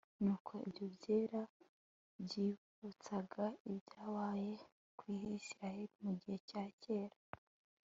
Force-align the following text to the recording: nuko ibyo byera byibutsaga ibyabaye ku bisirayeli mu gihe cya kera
nuko 0.23 0.51
ibyo 0.67 0.85
byera 0.95 1.41
byibutsaga 2.23 3.45
ibyabaye 3.69 4.53
ku 4.97 5.03
bisirayeli 5.29 5.95
mu 6.03 6.11
gihe 6.19 6.37
cya 6.49 6.63
kera 6.83 7.17